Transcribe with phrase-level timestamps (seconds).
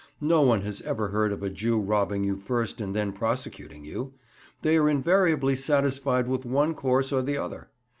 [0.23, 4.13] No one has ever heard of a Jew robbing you first and then prosecuting you;
[4.63, 7.69] they are invariably satisfied with one course or the other.